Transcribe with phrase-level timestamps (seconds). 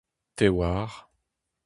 [0.35, 0.89] Te 'oar.